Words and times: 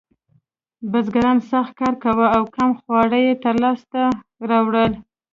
بزګرانو 0.91 1.43
سخت 1.51 1.71
کار 1.79 1.93
کاوه 2.03 2.27
او 2.35 2.43
کم 2.55 2.69
خواړه 2.81 3.17
یې 3.25 3.31
لاسته 3.63 4.01
راوړل. 4.49 4.91